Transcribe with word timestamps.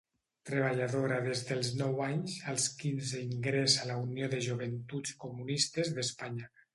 Treballadora 0.49 1.17
des 1.25 1.41
dels 1.49 1.67
nou 1.81 1.99
anys, 2.05 2.37
als 2.53 2.65
quinze 2.79 3.21
ingressa 3.25 3.83
a 3.83 3.85
la 3.91 3.99
Unió 4.07 4.31
de 4.31 4.39
Joventuts 4.47 5.13
Comunistes 5.25 5.93
d'Espanya. 5.99 6.51